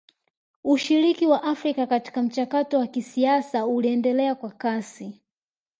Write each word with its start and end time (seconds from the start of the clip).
Ushiriki 0.63 1.25
wa 1.27 1.43
Afrika 1.43 1.87
katika 1.87 2.23
mchakato 2.23 2.79
wa 2.79 2.87
kisiasa 2.87 3.65
uliendelea 3.65 4.35
kwa 4.35 4.51
kasi 4.51 5.21